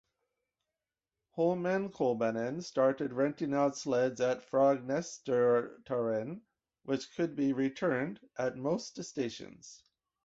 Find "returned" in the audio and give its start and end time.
7.53-8.19